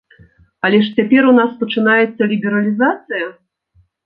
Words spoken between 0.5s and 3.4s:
Але ж цяпер у нас пачынаецца лібералізацыя?